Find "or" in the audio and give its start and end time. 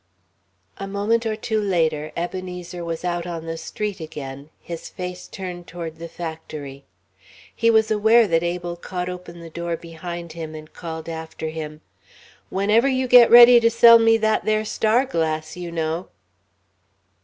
1.27-1.35